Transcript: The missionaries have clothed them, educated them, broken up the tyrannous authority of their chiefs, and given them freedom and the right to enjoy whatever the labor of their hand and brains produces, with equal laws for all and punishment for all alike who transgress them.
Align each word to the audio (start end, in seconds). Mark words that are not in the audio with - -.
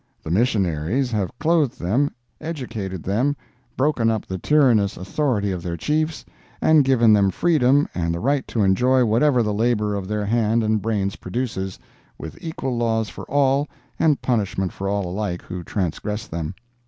The 0.23 0.31
missionaries 0.31 1.11
have 1.11 1.29
clothed 1.37 1.79
them, 1.79 2.09
educated 2.41 3.03
them, 3.03 3.35
broken 3.77 4.09
up 4.09 4.25
the 4.25 4.39
tyrannous 4.39 4.97
authority 4.97 5.51
of 5.51 5.61
their 5.61 5.77
chiefs, 5.77 6.25
and 6.59 6.83
given 6.83 7.13
them 7.13 7.29
freedom 7.29 7.87
and 7.93 8.11
the 8.11 8.19
right 8.19 8.47
to 8.47 8.63
enjoy 8.63 9.05
whatever 9.05 9.43
the 9.43 9.53
labor 9.53 9.93
of 9.93 10.07
their 10.07 10.25
hand 10.25 10.63
and 10.63 10.81
brains 10.81 11.17
produces, 11.17 11.77
with 12.17 12.35
equal 12.43 12.75
laws 12.77 13.09
for 13.09 13.25
all 13.29 13.67
and 13.99 14.23
punishment 14.23 14.73
for 14.73 14.89
all 14.89 15.05
alike 15.05 15.43
who 15.43 15.63
transgress 15.63 16.25
them. 16.25 16.55